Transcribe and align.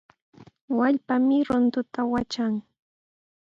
Wallpami 0.77 1.37
runtuta 1.47 2.01
watran. 2.11 2.53